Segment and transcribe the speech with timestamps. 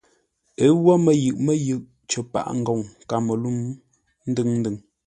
[0.63, 3.57] Ə́ wó mə́yʉʼ mə́yʉʼ cər paʼa ngoŋ Kamelûŋ,
[4.29, 4.75] ndʉŋ-ndʉŋ.